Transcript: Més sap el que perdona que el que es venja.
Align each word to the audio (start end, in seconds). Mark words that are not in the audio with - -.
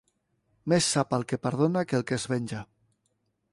Més 0.73 0.87
sap 0.93 1.13
el 1.17 1.27
que 1.33 1.39
perdona 1.45 1.85
que 1.91 1.99
el 2.01 2.07
que 2.11 2.19
es 2.21 2.27
venja. 2.35 2.65